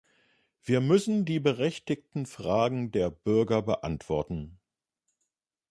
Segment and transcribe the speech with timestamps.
[0.63, 4.59] Wir müssen die berechtigten Fragen der Bürger beantworten.